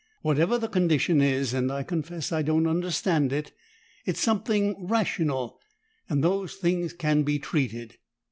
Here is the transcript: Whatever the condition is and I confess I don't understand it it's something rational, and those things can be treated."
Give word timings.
Whatever 0.23 0.57
the 0.57 0.67
condition 0.67 1.21
is 1.21 1.53
and 1.53 1.71
I 1.71 1.83
confess 1.83 2.31
I 2.31 2.41
don't 2.41 2.65
understand 2.65 3.31
it 3.31 3.51
it's 4.03 4.19
something 4.19 4.87
rational, 4.87 5.59
and 6.09 6.23
those 6.23 6.55
things 6.55 6.91
can 6.91 7.21
be 7.21 7.37
treated." 7.37 7.99